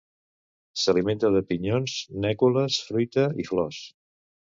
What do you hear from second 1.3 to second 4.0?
de pinyons, núcules, fruita i flors.